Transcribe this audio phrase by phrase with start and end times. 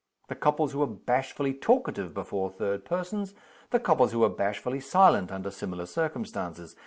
[0.29, 3.35] The couples who are bashfully talkative before third persons;
[3.69, 6.75] the couples who are bashfully silent under similar circumstances.